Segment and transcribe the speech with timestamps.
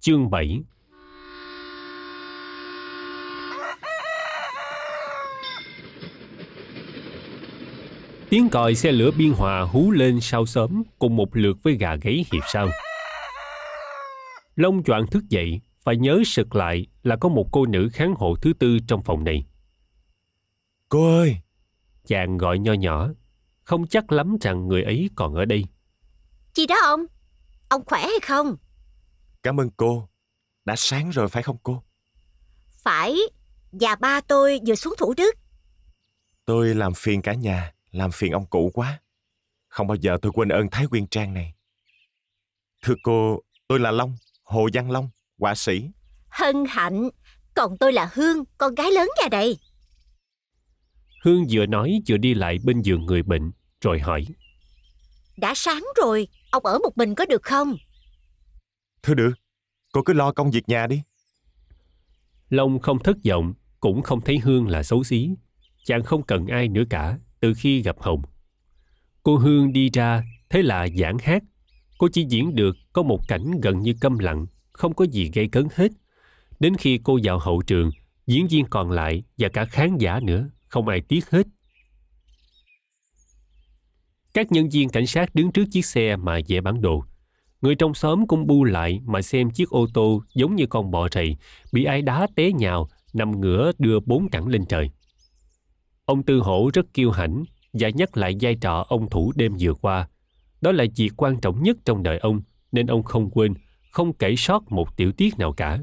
[0.00, 0.62] Chương 7
[8.28, 11.96] Tiếng còi xe lửa biên hòa hú lên sau sớm cùng một lượt với gà
[11.96, 12.68] gáy hiệp sau.
[14.56, 18.36] Long choạng thức dậy, phải nhớ sực lại là có một cô nữ kháng hộ
[18.42, 19.46] thứ tư trong phòng này.
[20.88, 21.36] Cô ơi!
[22.06, 23.08] Chàng gọi nho nhỏ,
[23.62, 25.64] không chắc lắm rằng người ấy còn ở đây.
[26.54, 27.00] Gì đó ông?
[27.68, 28.56] Ông khỏe hay không?
[29.42, 30.08] Cảm ơn cô.
[30.64, 31.82] Đã sáng rồi phải không cô?
[32.82, 33.16] Phải,
[33.72, 35.34] và ba tôi vừa xuống Thủ Đức.
[36.44, 39.00] Tôi làm phiền cả nhà, làm phiền ông cụ quá.
[39.68, 41.54] Không bao giờ tôi quên ơn Thái Quyên Trang này.
[42.82, 45.90] Thưa cô, tôi là Long, Hồ Văn Long, họa sĩ.
[46.28, 47.08] Hân hạnh,
[47.54, 49.58] còn tôi là Hương, con gái lớn nhà đây.
[51.24, 54.26] Hương vừa nói vừa đi lại bên giường người bệnh, rồi hỏi.
[55.36, 57.76] Đã sáng rồi, ông ở một mình có được không?
[59.02, 59.32] Thôi được,
[59.92, 61.02] cô cứ lo công việc nhà đi.
[62.48, 65.30] Long không thất vọng, cũng không thấy Hương là xấu xí.
[65.84, 68.22] Chàng không cần ai nữa cả từ khi gặp Hồng.
[69.22, 71.42] Cô Hương đi ra, thế là giảng hát.
[71.98, 75.48] Cô chỉ diễn được có một cảnh gần như câm lặng, không có gì gây
[75.48, 75.92] cấn hết.
[76.60, 77.90] Đến khi cô vào hậu trường,
[78.26, 81.46] diễn viên còn lại và cả khán giả nữa, không ai tiếc hết.
[84.34, 87.04] Các nhân viên cảnh sát đứng trước chiếc xe mà vẽ bản đồ.
[87.60, 91.08] Người trong xóm cũng bu lại mà xem chiếc ô tô giống như con bọ
[91.12, 91.36] rầy,
[91.72, 94.90] bị ai đá té nhào, nằm ngửa đưa bốn cẳng lên trời.
[96.04, 99.74] Ông Tư Hổ rất kiêu hãnh và nhắc lại vai trò ông thủ đêm vừa
[99.74, 100.08] qua.
[100.60, 103.54] Đó là việc quan trọng nhất trong đời ông, nên ông không quên,
[103.90, 105.78] không kể sót một tiểu tiết nào cả.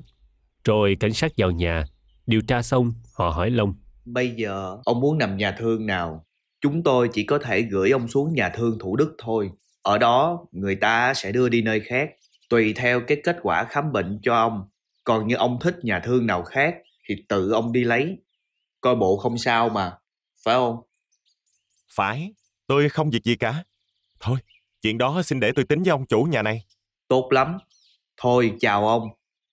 [0.64, 1.86] Rồi cảnh sát vào nhà,
[2.26, 3.74] điều tra xong, họ hỏi Long.
[4.06, 6.26] Bây giờ ông muốn nằm nhà thương nào?
[6.62, 9.52] Chúng tôi chỉ có thể gửi ông xuống nhà thương Thủ Đức thôi.
[9.88, 12.10] Ở đó, người ta sẽ đưa đi nơi khác,
[12.50, 14.70] tùy theo cái kết quả khám bệnh cho ông.
[15.04, 16.76] Còn như ông thích nhà thương nào khác,
[17.06, 18.18] thì tự ông đi lấy.
[18.82, 19.98] Coi bộ không sao mà,
[20.46, 20.76] phải không?
[21.94, 22.34] Phải,
[22.68, 23.64] tôi không việc gì cả.
[24.20, 24.40] Thôi,
[24.82, 26.64] chuyện đó xin để tôi tính với ông chủ nhà này.
[27.08, 27.58] Tốt lắm.
[28.18, 29.10] Thôi, chào ông.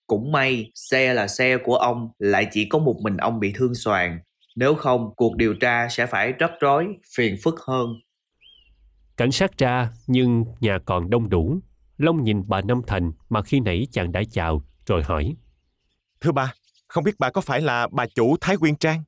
[0.07, 3.75] Cũng may, xe là xe của ông, lại chỉ có một mình ông bị thương
[3.75, 4.21] xoàn.
[4.57, 7.87] Nếu không, cuộc điều tra sẽ phải rắc rối, phiền phức hơn.
[9.17, 11.59] Cảnh sát ra, nhưng nhà còn đông đủ.
[11.99, 15.37] Long nhìn bà Năm Thành mà khi nãy chàng đã chào, rồi hỏi.
[16.21, 16.55] Thưa bà,
[16.89, 19.03] không biết bà có phải là bà chủ Thái Quyên Trang?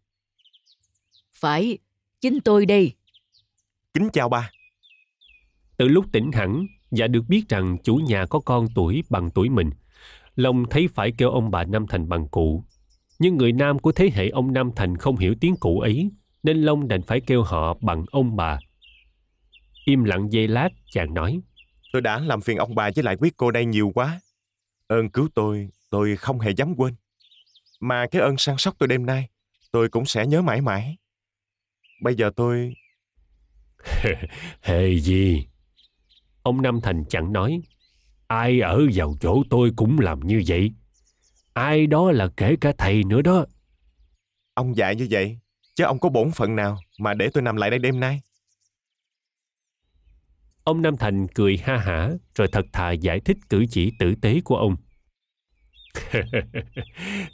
[1.34, 1.78] Phải,
[2.20, 2.92] chính tôi đây.
[3.94, 4.50] Kính chào bà.
[5.76, 9.48] Từ lúc tỉnh hẳn và được biết rằng chủ nhà có con tuổi bằng tuổi
[9.48, 9.70] mình,
[10.34, 12.64] Long thấy phải kêu ông bà Nam Thành bằng cụ.
[13.18, 16.10] Nhưng người Nam của thế hệ ông Nam Thành không hiểu tiếng cụ ấy,
[16.42, 18.58] nên Long đành phải kêu họ bằng ông bà.
[19.88, 21.40] Im lặng giây lát, chàng nói.
[21.92, 24.20] Tôi đã làm phiền ông bà với lại quyết cô đây nhiều quá.
[24.86, 26.94] Ơn cứu tôi, tôi không hề dám quên.
[27.80, 29.28] Mà cái ơn săn sóc tôi đêm nay,
[29.72, 30.96] tôi cũng sẽ nhớ mãi mãi.
[32.02, 32.74] Bây giờ tôi...
[34.62, 35.46] Hề gì?
[36.42, 37.60] Ông Nam Thành chẳng nói.
[38.26, 40.70] Ai ở vào chỗ tôi cũng làm như vậy.
[41.52, 43.44] Ai đó là kể cả thầy nữa đó.
[44.54, 45.38] Ông dạy như vậy,
[45.74, 48.20] chứ ông có bổn phận nào mà để tôi nằm lại đây đêm nay?
[50.66, 54.40] Ông Nam Thành cười ha hả rồi thật thà giải thích cử chỉ tử tế
[54.44, 54.76] của ông.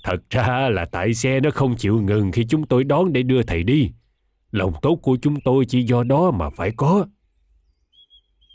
[0.04, 3.42] Thật ra là tại xe nó không chịu ngừng khi chúng tôi đón để đưa
[3.42, 3.90] thầy đi.
[4.50, 7.06] Lòng tốt của chúng tôi chỉ do đó mà phải có.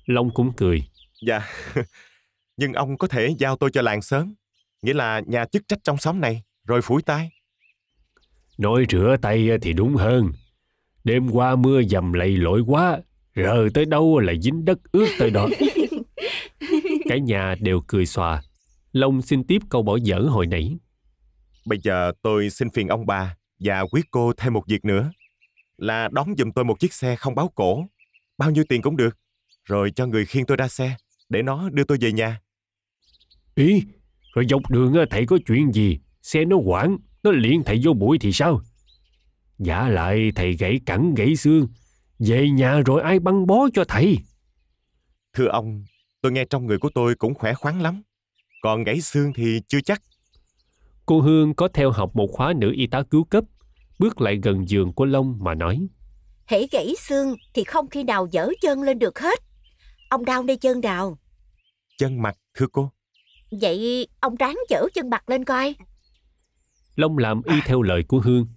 [0.06, 0.84] Long cũng cười.
[1.28, 1.42] Dạ,
[2.58, 4.34] nhưng ông có thể giao tôi cho làng sớm.
[4.82, 7.32] Nghĩa là nhà chức trách trong xóm này, rồi phủi tay.
[8.58, 10.32] Nói rửa tay thì đúng hơn.
[11.04, 13.00] Đêm qua mưa dầm lầy lội quá,
[13.44, 15.50] rờ tới đâu là dính đất ướt tới đó.
[17.10, 18.44] Cả nhà đều cười xòa.
[18.92, 20.78] Long xin tiếp câu bỏ dở hồi nãy.
[21.66, 25.12] Bây giờ tôi xin phiền ông bà và quyết cô thêm một việc nữa.
[25.78, 27.86] Là đón giùm tôi một chiếc xe không báo cổ.
[28.38, 29.18] Bao nhiêu tiền cũng được.
[29.66, 30.96] Rồi cho người khiêng tôi ra xe
[31.30, 32.40] để nó đưa tôi về nhà.
[33.56, 33.84] Ý,
[34.34, 36.00] rồi dọc đường thầy có chuyện gì?
[36.22, 38.62] Xe nó quảng, nó liền thầy vô bụi thì sao?
[39.60, 41.68] Giả lại thầy gãy cẳng gãy xương.
[42.20, 44.18] Về nhà rồi ai băng bó cho thầy?
[45.34, 45.84] Thưa ông,
[46.22, 48.02] tôi nghe trong người của tôi cũng khỏe khoắn lắm.
[48.62, 50.02] Còn gãy xương thì chưa chắc.
[51.06, 53.44] Cô Hương có theo học một khóa nữ y tá cứu cấp,
[54.00, 55.88] bước lại gần giường của Long mà nói.
[56.46, 59.40] Hễ gãy xương thì không khi nào dở chân lên được hết.
[60.10, 61.18] Ông đau nơi chân nào?
[61.98, 62.92] Chân mặt, thưa cô.
[63.52, 65.76] Vậy ông ráng dở chân mặt lên coi.
[66.96, 68.48] Long làm y theo lời của Hương,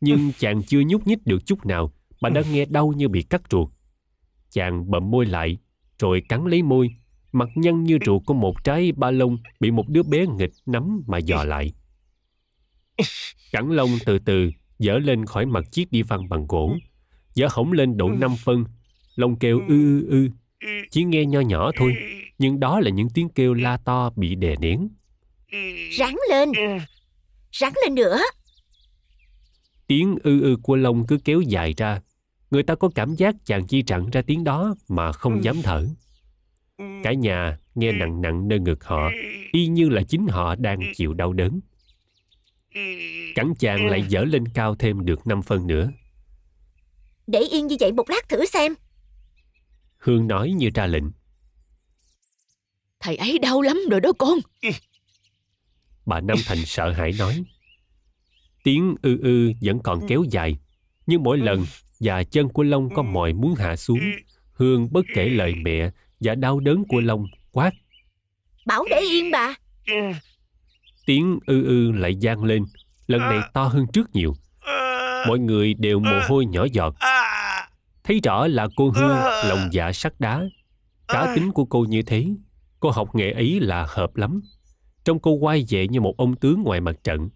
[0.00, 3.42] nhưng chàng chưa nhúc nhích được chút nào mà đã nghe đau như bị cắt
[3.50, 3.68] ruột.
[4.50, 5.58] Chàng bậm môi lại,
[5.98, 6.90] rồi cắn lấy môi,
[7.32, 11.02] mặt nhăn như ruột của một trái ba lông bị một đứa bé nghịch nắm
[11.06, 11.72] mà dò lại.
[13.52, 16.76] Cẳng lông từ từ dở lên khỏi mặt chiếc đi văn bằng gỗ,
[17.34, 18.64] dở hổng lên độ 5 phân,
[19.14, 20.28] lông kêu ư ư ư,
[20.90, 21.96] chỉ nghe nho nhỏ thôi,
[22.38, 24.88] nhưng đó là những tiếng kêu la to bị đè nén.
[25.98, 26.52] Rắn lên
[27.52, 28.18] Rắn lên nữa
[29.86, 32.00] Tiếng ư ư của lông cứ kéo dài ra.
[32.56, 35.86] Người ta có cảm giác chàng chi trặn ra tiếng đó mà không dám thở.
[36.78, 39.10] Cả nhà nghe nặng nặng nơi ngực họ,
[39.52, 41.60] y như là chính họ đang chịu đau đớn.
[43.34, 45.90] Cẳng chàng lại dở lên cao thêm được 5 phân nữa.
[47.26, 48.74] Để yên như vậy một lát thử xem
[49.98, 51.04] Hương nói như ra lệnh.
[53.00, 54.38] Thầy ấy đau lắm rồi đó con.
[56.06, 57.44] Bà Nam Thành sợ hãi nói.
[58.64, 60.58] Tiếng ư ư vẫn còn kéo dài,
[61.06, 61.64] nhưng mỗi lần
[62.00, 64.00] và chân của Long có mồi muốn hạ xuống,
[64.52, 65.90] Hương bất kể lời mẹ
[66.20, 67.70] và đau đớn của Long quát.
[68.66, 69.54] Bảo để yên bà.
[71.06, 72.64] Tiếng ư ư lại vang lên,
[73.06, 74.34] lần này to hơn trước nhiều.
[75.28, 76.94] Mọi người đều mồ hôi nhỏ giọt.
[78.04, 79.18] Thấy rõ là cô Hương
[79.48, 80.42] lòng dạ sắt đá.
[81.08, 82.26] Cá tính của cô như thế,
[82.80, 84.42] cô học nghệ ấy là hợp lắm.
[85.04, 87.28] Trong cô quay về như một ông tướng ngoài mặt trận,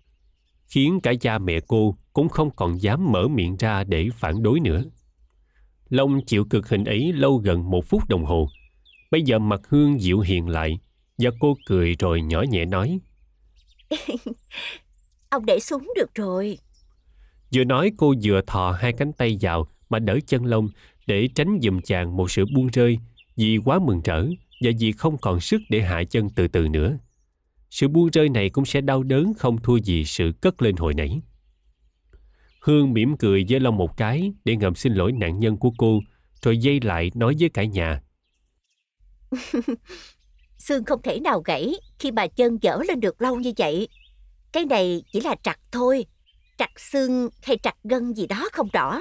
[0.66, 4.60] khiến cả cha mẹ cô cũng không còn dám mở miệng ra để phản đối
[4.60, 4.82] nữa.
[5.88, 8.48] Long chịu cực hình ấy lâu gần một phút đồng hồ.
[9.10, 10.78] Bây giờ mặt Hương dịu hiền lại,
[11.18, 12.98] và cô cười rồi nhỏ nhẹ nói.
[15.30, 16.58] Ông để xuống được rồi
[17.54, 20.68] Vừa nói cô vừa thò hai cánh tay vào mà đỡ chân lông
[21.06, 22.98] để tránh giùm chàng một sự buông rơi
[23.36, 24.26] vì quá mừng rỡ
[24.60, 26.98] và vì không còn sức để hạ chân từ từ nữa.
[27.70, 30.94] Sự buông rơi này cũng sẽ đau đớn không thua gì sự cất lên hồi
[30.94, 31.20] nãy.
[32.60, 36.00] Hương mỉm cười với Long một cái để ngầm xin lỗi nạn nhân của cô,
[36.42, 38.00] rồi dây lại nói với cả nhà.
[40.58, 43.88] Xương không thể nào gãy khi bà chân dở lên được lâu như vậy.
[44.52, 46.06] Cái này chỉ là trặc thôi.
[46.58, 49.00] Trặc xương hay trặc gân gì đó không rõ.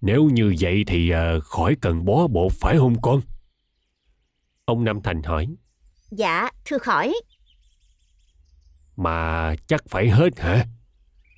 [0.00, 3.20] Nếu như vậy thì uh, khỏi cần bó bột phải không con?
[4.64, 5.46] Ông Nam Thành hỏi.
[6.10, 7.14] Dạ, thưa khỏi.
[8.96, 10.66] Mà chắc phải hết hả?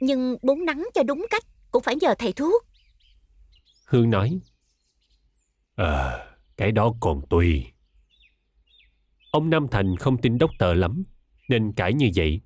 [0.01, 2.67] Nhưng bún nắng cho đúng cách cũng phải nhờ thầy thuốc.
[3.87, 4.41] Hương nói.
[5.75, 6.27] Ờ,
[6.57, 7.67] cái đó còn tùy.
[9.31, 11.05] Ông Nam Thành không tin đốc tờ lắm,
[11.49, 12.41] nên cãi như vậy.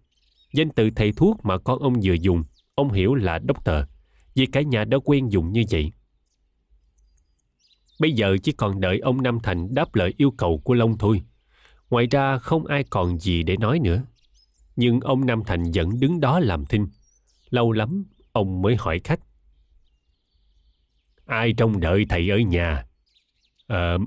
[0.53, 2.43] Danh từ thầy thuốc mà con ông vừa dùng,
[2.75, 3.85] ông hiểu là đốc tờ,
[4.35, 5.93] vì cả nhà đã quen dùng như vậy.
[8.01, 11.23] Bây giờ chỉ còn đợi ông Nam Thành đáp lời yêu cầu của Long thôi.
[11.91, 14.03] Ngoài ra không ai còn gì để nói nữa.
[14.77, 16.87] Nhưng ông Nam Thành vẫn đứng đó làm thinh.
[17.55, 19.21] Lâu lắm, ông mới hỏi khách.
[21.27, 22.85] Ai trông đợi thầy ở nhà?
[23.67, 23.99] Ờ,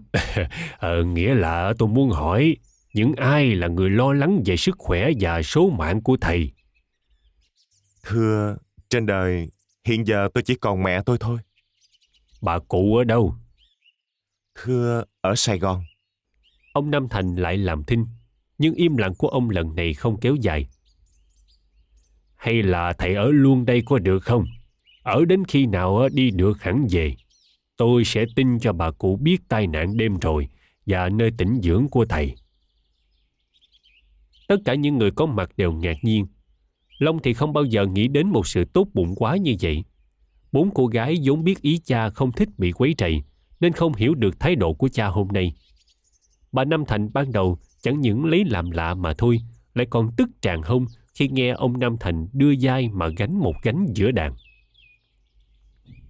[0.79, 2.57] à, nghĩa là tôi muốn hỏi
[2.93, 6.51] những ai là người lo lắng về sức khỏe và số mạng của thầy?
[8.03, 8.57] Thưa,
[8.89, 9.49] trên đời,
[9.85, 11.39] hiện giờ tôi chỉ còn mẹ tôi thôi.
[12.41, 13.35] Bà cụ ở đâu?
[14.55, 15.83] Thưa, ở Sài Gòn.
[16.73, 18.05] Ông Nam Thành lại làm thinh,
[18.57, 20.67] nhưng im lặng của ông lần này không kéo dài.
[22.37, 24.45] Hay là thầy ở luôn đây có được không?
[25.03, 27.15] Ở đến khi nào đi được hẳn về.
[27.77, 30.47] Tôi sẽ tin cho bà cụ biết tai nạn đêm rồi
[30.85, 32.35] và nơi tĩnh dưỡng của thầy.
[34.47, 36.27] Tất cả những người có mặt đều ngạc nhiên.
[36.97, 39.83] Long thì không bao giờ nghĩ đến một sự tốt bụng quá như vậy.
[40.51, 43.23] Bốn cô gái vốn biết ý cha không thích bị quấy rầy,
[43.59, 45.53] nên không hiểu được thái độ của cha hôm nay.
[46.51, 49.39] Bà Năm Thành ban đầu chẳng những lấy làm lạ mà thôi,
[49.73, 50.85] lại còn tức tràn hông
[51.17, 54.35] khi nghe ông Nam Thành đưa dai mà gánh một gánh giữa đàn.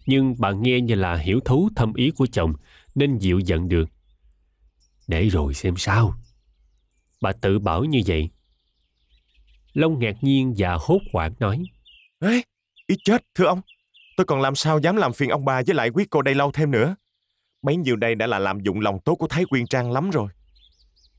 [0.05, 2.53] Nhưng bà nghe như là hiểu thấu thâm ý của chồng
[2.95, 3.89] nên dịu giận được.
[5.07, 6.13] Để rồi xem sao.
[7.21, 8.29] Bà tự bảo như vậy.
[9.73, 11.63] Long ngạc nhiên và hốt hoảng nói.
[12.19, 12.41] Ê,
[12.87, 13.61] ý chết, thưa ông.
[14.17, 16.51] Tôi còn làm sao dám làm phiền ông bà với lại quý cô đây lâu
[16.51, 16.95] thêm nữa.
[17.61, 20.27] Bấy nhiêu đây đã là làm dụng lòng tốt của Thái Quyên Trang lắm rồi.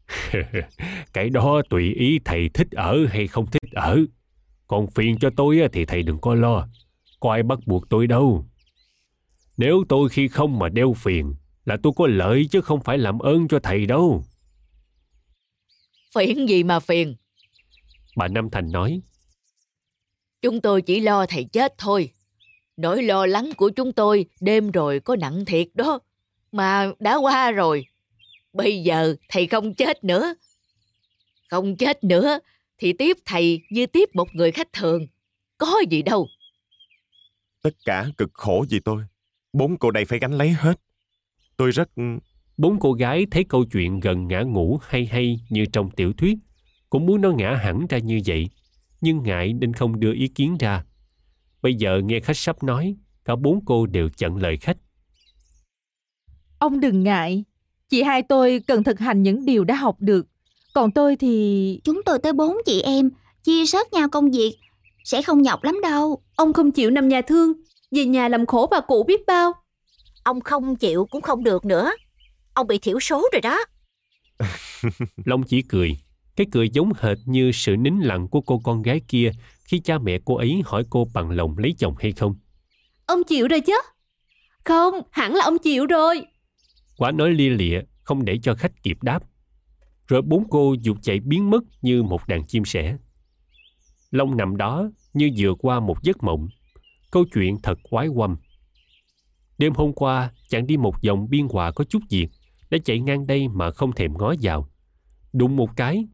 [1.13, 3.99] cái đó tùy ý thầy thích ở hay không thích ở.
[4.67, 6.69] Còn phiền cho tôi thì thầy đừng có lo.
[7.21, 8.45] Có ai bắt buộc tôi đâu.
[9.57, 11.35] Nếu tôi khi không mà đeo phiền
[11.65, 14.25] là tôi có lợi chứ không phải làm ơn cho thầy đâu.
[16.15, 17.17] Phiền gì mà phiền?
[18.17, 19.01] Bà Nam Thành nói.
[20.43, 22.11] Chúng tôi chỉ lo thầy chết thôi.
[22.77, 25.99] Nỗi lo lắng của chúng tôi đêm rồi có nặng thiệt đó.
[26.53, 27.87] Mà đã qua rồi.
[28.59, 30.35] Bây giờ thầy không chết nữa.
[31.51, 32.39] Không chết nữa
[32.79, 35.07] thì tiếp thầy như tiếp một người khách thường.
[35.59, 36.29] Có gì đâu.
[37.63, 39.05] Tất cả cực khổ vì tôi.
[39.53, 40.81] Bốn cô đây phải gánh lấy hết.
[41.57, 41.89] Tôi rất...
[42.57, 46.39] Bốn cô gái thấy câu chuyện gần ngã ngủ hay hay như trong tiểu thuyết,
[46.91, 48.49] cũng muốn nó ngã hẳn ra như vậy,
[49.01, 50.85] nhưng ngại nên không đưa ý kiến ra.
[51.63, 54.77] Bây giờ nghe khách sắp nói, cả bốn cô đều chặn lời khách.
[56.59, 57.45] Ông đừng ngại,
[57.89, 60.27] chị hai tôi cần thực hành những điều đã học được.
[60.75, 61.81] Còn tôi thì...
[61.85, 63.11] Chúng tôi tới bốn chị em,
[63.45, 64.59] chia sớt nhau công việc,
[65.05, 66.23] sẽ không nhọc lắm đâu.
[66.37, 67.53] Ông không chịu nằm nhà thương,
[67.91, 69.53] về nhà làm khổ bà cụ biết bao.
[70.23, 71.93] Ông không chịu cũng không được nữa.
[72.55, 73.59] Ông bị thiểu số rồi đó.
[75.25, 75.99] Long chỉ cười.
[76.37, 79.31] Cái cười giống hệt như sự nín lặng của cô con gái kia
[79.65, 82.35] khi cha mẹ cô ấy hỏi cô bằng lòng lấy chồng hay không.
[83.07, 83.81] Ông chịu rồi chứ?
[84.65, 86.23] Không, hẳn là ông chịu rồi.
[86.99, 89.23] Quả nói lia lịa, không để cho khách kịp đáp.
[90.07, 92.97] Rồi bốn cô dục chạy biến mất như một đàn chim sẻ.
[94.11, 96.49] Long nằm đó như vừa qua một giấc mộng.
[97.11, 98.37] Câu chuyện thật quái quăm.
[99.59, 102.29] Đêm hôm qua, chàng đi một vòng biên hòa có chút việc,
[102.71, 104.69] đã chạy ngang đây mà không thèm ngó vào.
[105.33, 106.05] Đụng một cái,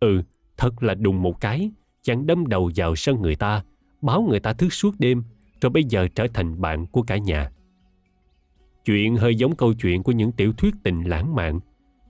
[0.00, 0.22] ừ,
[0.56, 1.70] thật là đùng một cái,
[2.02, 3.64] chàng đâm đầu vào sân người ta,
[4.02, 5.22] báo người ta thức suốt đêm,
[5.60, 7.50] rồi bây giờ trở thành bạn của cả nhà.
[8.84, 11.60] Chuyện hơi giống câu chuyện của những tiểu thuyết tình lãng mạn.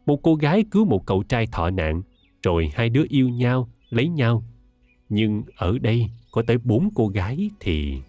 [0.06, 2.02] Một cô gái cứu một cậu trai thọ nạn,
[2.42, 4.44] rồi hai đứa yêu nhau, lấy nhau.
[5.08, 8.00] Nhưng ở đây có tới bốn cô gái thì...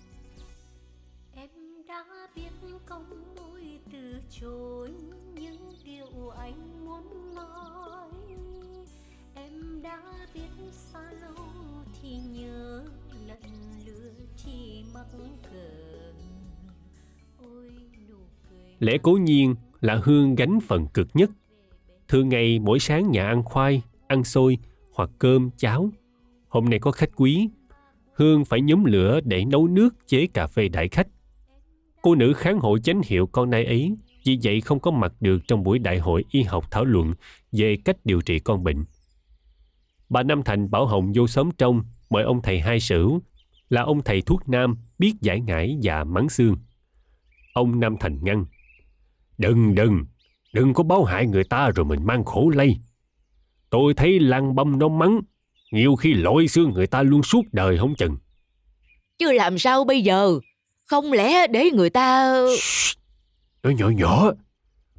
[18.82, 21.32] Lẽ cố nhiên là Hương gánh phần cực nhất.
[22.08, 24.58] Thường ngày mỗi sáng nhà ăn khoai, ăn xôi
[24.94, 25.90] hoặc cơm, cháo.
[26.48, 27.50] Hôm nay có khách quý,
[28.14, 31.08] Hương phải nhóm lửa để nấu nước chế cà phê đại khách.
[32.02, 33.96] Cô nữ kháng hộ chánh hiệu con nai ấy,
[34.26, 37.14] vì vậy không có mặt được trong buổi đại hội y học thảo luận
[37.52, 38.86] về cách điều trị con bệnh.
[40.10, 43.22] Bà Nam Thành bảo Hồng vô xóm trong mời ông thầy hai sửu
[43.70, 46.56] là ông thầy thuốc nam biết giải ngải và mắng xương.
[47.54, 48.46] Ông Nam Thành ngăn.
[49.42, 50.06] Đừng đừng,
[50.54, 52.78] đừng có báo hại người ta rồi mình mang khổ lây.
[53.70, 55.22] Tôi thấy lăng băm nó mắng,
[55.72, 58.18] nhiều khi lội xương người ta luôn suốt đời không chừng.
[59.20, 60.40] Chứ làm sao bây giờ?
[60.86, 62.36] Không lẽ để người ta...
[62.60, 62.98] Shh,
[63.64, 64.32] nói nhỏ nhỏ,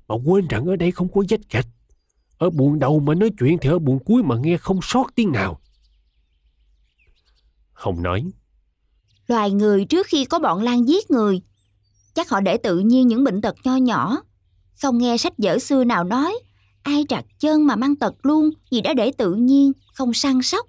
[0.08, 1.66] mà quên rằng ở đây không có vết gạch.
[2.38, 5.32] Ở buồn đầu mà nói chuyện thì ở buồn cuối mà nghe không sót tiếng
[5.32, 5.60] nào.
[7.72, 8.24] Hồng nói,
[9.26, 11.42] Loài người trước khi có bọn lan giết người,
[12.14, 14.22] chắc họ để tự nhiên những bệnh tật nho nhỏ.
[14.82, 16.34] Không nghe sách vở xưa nào nói,
[16.82, 20.66] ai trặc chân mà mang tật luôn vì đã để tự nhiên, không săn sóc.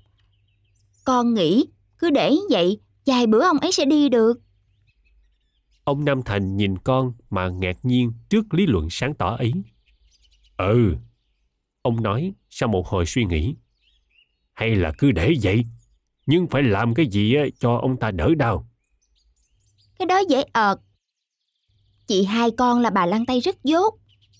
[1.06, 1.66] Con nghĩ,
[1.98, 4.34] cứ để vậy, vài bữa ông ấy sẽ đi được.
[5.84, 9.54] ông Nam Thành nhìn con mà ngạc nhiên trước lý luận sáng tỏ ấy.
[10.58, 10.96] Ừ,
[11.82, 13.56] ông nói sau một hồi suy nghĩ.
[14.54, 15.64] Hay là cứ để vậy,
[16.26, 18.68] nhưng phải làm cái gì á cho ông ta đỡ đau.
[20.00, 20.80] Cái đó dễ ợt.
[22.08, 23.94] Chị hai con là bà lăn tay rất dốt,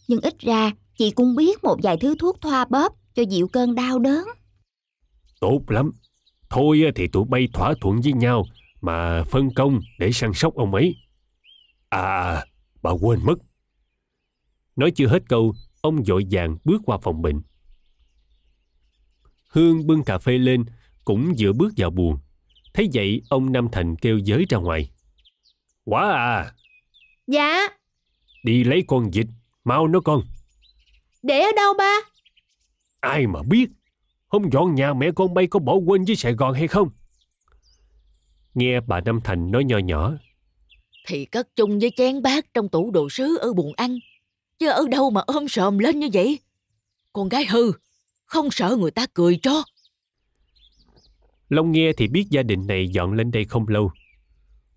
[0.08, 3.76] nhưng ít ra chị cũng biết một vài thứ thuốc thoa bóp cho dịu cơn
[3.76, 4.28] đau đớn.
[5.40, 5.92] Tốt lắm.
[6.50, 8.46] Thôi thì tụi bay thỏa thuận với nhau
[8.82, 10.96] mà phân công để săn sóc ông ấy.
[11.90, 12.46] À,
[12.82, 13.36] bà quên mất.
[14.76, 17.42] Nói chưa hết câu, ông dội vàng bước qua phòng bệnh.
[19.50, 20.66] Hương bưng cà phê lên,
[21.06, 22.18] cũng vừa bước vào buồng.
[22.74, 24.90] Thấy vậy, ông Nam Thành kêu giới ra ngoài.
[25.86, 26.54] Quá à,
[27.28, 27.60] Dạ,
[28.44, 29.28] đi lấy con vịt,
[29.64, 30.22] mau nó con.
[31.24, 31.94] để ở đâu ba?
[33.00, 33.68] Ai mà biết,
[34.28, 36.90] hôm dọn nhà mẹ con bay có bỏ quên với Sài Gòn hay không?
[38.54, 40.14] Nghe bà Nam Thành nói nho nhỏ,
[41.08, 43.98] Thì cất chung với chén bát trong tủ đồ sứ ở buồng ăn.
[44.60, 46.40] Chứ ở đâu mà ôm sòm lên như vậy?
[47.14, 47.72] Con gái hư,
[48.26, 49.64] không sợ người ta cười cho.
[51.50, 53.92] Long nghe thì biết gia đình này dọn lên đây không lâu.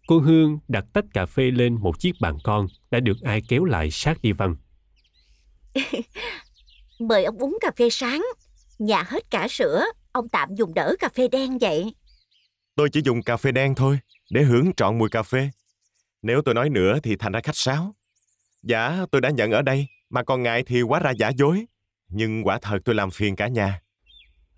[0.07, 3.65] Cô Hương đặt tách cà phê lên một chiếc bàn con đã được ai kéo
[3.65, 4.57] lại sát đi văn.
[6.99, 8.27] Mời ông uống cà phê sáng.
[8.79, 11.95] Nhà hết cả sữa, ông tạm dùng đỡ cà phê đen vậy.
[12.77, 13.99] Tôi chỉ dùng cà phê đen thôi,
[14.31, 15.51] để hưởng trọn mùi cà phê.
[16.23, 17.95] Nếu tôi nói nữa thì thành ra khách sáo.
[18.63, 21.67] Dạ, tôi đã nhận ở đây, mà còn ngại thì quá ra giả dối.
[22.09, 23.81] Nhưng quả thật tôi làm phiền cả nhà.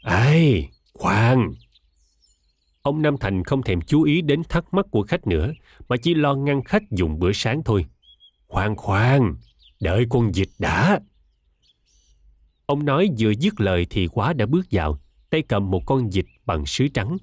[0.02, 1.52] Ai, khoan!
[2.82, 5.52] Ông Nam Thành không thèm chú ý đến thắc mắc của khách nữa,
[5.88, 7.86] mà chỉ lo ngăn khách dùng bữa sáng thôi.
[8.46, 9.34] Khoan khoan,
[9.80, 11.00] đợi con dịch đã.
[12.66, 14.98] Ông nói vừa dứt lời thì quá đã bước vào,
[15.30, 17.16] tay cầm một con dịch bằng sứ trắng.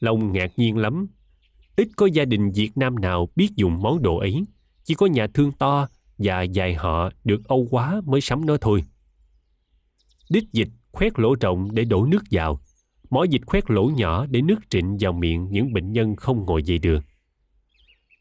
[0.00, 1.06] Long ngạc nhiên lắm.
[1.76, 4.44] Ít có gia đình Việt Nam nào biết dùng món đồ ấy.
[4.84, 5.88] Chỉ có nhà thương to
[6.18, 8.84] và dài họ được âu quá mới sắm nó thôi.
[10.30, 12.60] Đích dịch khoét lỗ rộng để đổ nước vào.
[13.10, 16.62] Mỏ dịch khoét lỗ nhỏ để nước trịnh vào miệng những bệnh nhân không ngồi
[16.62, 17.04] dậy được.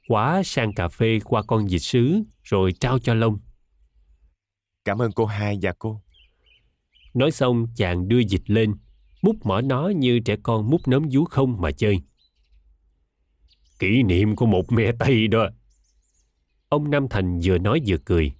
[0.07, 3.39] Quá sang cà phê qua con dịch sứ rồi trao cho Long.
[4.86, 6.01] Cảm ơn cô hai và cô.
[7.13, 8.75] Nói xong chàng đưa dịch lên,
[9.22, 12.01] múc mỏ nó như trẻ con múc nấm vú không mà chơi.
[13.79, 15.50] Kỷ niệm của một mẹ Tây đó.
[16.69, 18.33] Ông Nam Thành vừa nói vừa cười.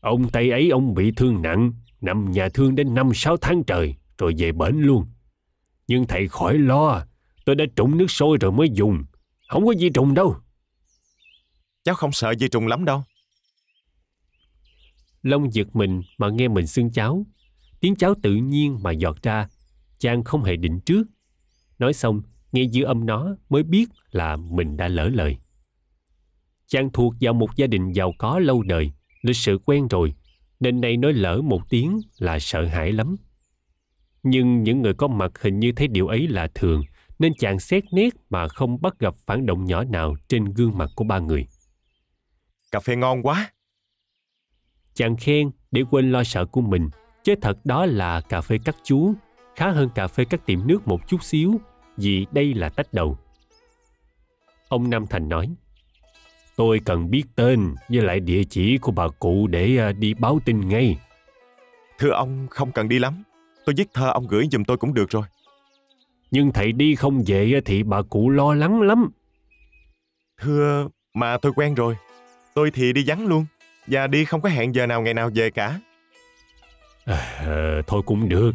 [0.00, 3.94] Ông Tây ấy ông bị thương nặng, nằm nhà thương đến năm sáu tháng trời,
[4.18, 5.06] rồi về bệnh luôn.
[5.86, 7.04] Nhưng thầy khỏi lo,
[7.44, 9.04] tôi đã trụng nước sôi rồi mới dùng.
[9.48, 10.36] Không có gì trùng đâu.
[11.84, 13.02] Cháu không sợ di trùng lắm đâu.
[15.22, 17.26] Long giật mình mà nghe mình xưng cháu.
[17.80, 19.48] Tiếng cháu tự nhiên mà giọt ra.
[19.98, 21.04] Chàng không hề định trước.
[21.78, 25.36] Nói xong, nghe dư âm nó mới biết là mình đã lỡ lời.
[26.66, 28.90] Chàng thuộc vào một gia đình giàu có lâu đời,
[29.22, 30.14] lịch sự quen rồi,
[30.60, 33.16] nên nay nói lỡ một tiếng là sợ hãi lắm.
[34.22, 36.82] Nhưng những người có mặt hình như thấy điều ấy là thường,
[37.18, 40.90] nên chàng xét nét mà không bắt gặp phản động nhỏ nào trên gương mặt
[40.96, 41.46] của ba người.
[42.70, 43.52] Cà phê ngon quá.
[44.94, 46.90] Chàng khen để quên lo sợ của mình,
[47.24, 49.14] chứ thật đó là cà phê cắt chú,
[49.56, 51.60] khá hơn cà phê cắt tiệm nước một chút xíu,
[51.96, 53.18] vì đây là tách đầu.
[54.68, 55.54] Ông Nam Thành nói,
[56.58, 60.38] Tôi cần biết tên với lại địa chỉ của bà cụ để à, đi báo
[60.44, 60.98] tin ngay.
[61.98, 63.22] Thưa ông không cần đi lắm.
[63.64, 65.22] Tôi viết thơ ông gửi giùm tôi cũng được rồi.
[66.30, 69.10] Nhưng thầy đi không về thì bà cụ lo lắng lắm.
[70.40, 71.96] Thưa, mà tôi quen rồi.
[72.54, 73.46] Tôi thì đi vắng luôn.
[73.86, 75.80] Và đi không có hẹn giờ nào ngày nào về cả.
[77.04, 78.52] À, ờ, thôi cũng được.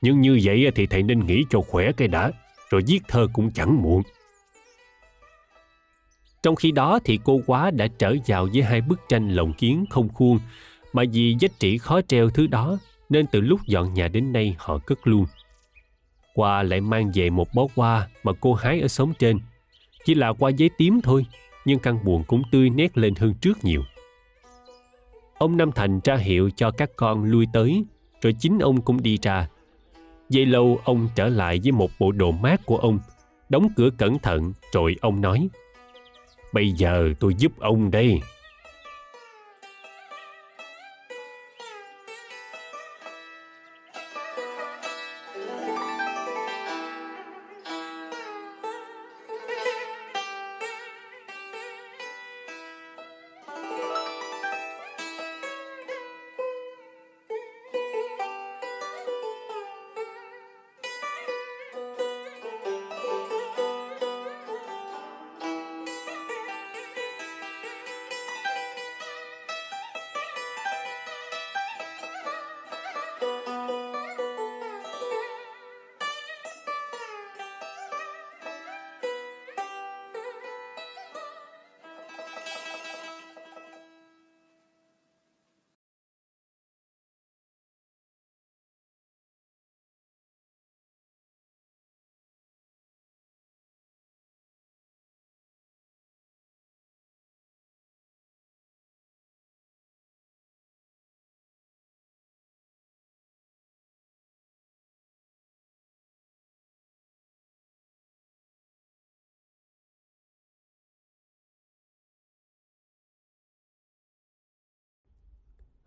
[0.00, 2.30] Nhưng như vậy thì thầy nên nghỉ cho khỏe cái đã.
[2.70, 4.02] Rồi viết thơ cũng chẳng muộn.
[6.42, 9.84] Trong khi đó thì cô quá đã trở vào với hai bức tranh lồng kiến
[9.90, 10.38] không khuôn
[10.92, 14.56] mà vì giá trị khó treo thứ đó nên từ lúc dọn nhà đến nay
[14.58, 15.26] họ cất luôn.
[16.34, 19.40] Qua lại mang về một bó hoa mà cô hái ở xóm trên.
[20.04, 21.26] Chỉ là qua giấy tím thôi,
[21.64, 23.82] nhưng căn buồn cũng tươi nét lên hơn trước nhiều.
[25.38, 27.84] Ông Nam Thành ra hiệu cho các con lui tới,
[28.22, 29.48] rồi chính ông cũng đi ra.
[30.28, 32.98] Vậy lâu ông trở lại với một bộ đồ mát của ông,
[33.48, 35.48] đóng cửa cẩn thận rồi ông nói–
[36.52, 38.20] Bây giờ tôi giúp ông đây.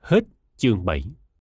[0.06, 0.24] Hết
[0.58, 1.04] chương 7